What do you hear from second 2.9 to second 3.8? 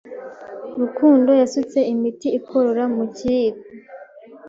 mu kiyiko.